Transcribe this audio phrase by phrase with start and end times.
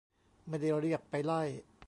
[0.47, 1.41] ไม่ได้เรียกไปไล่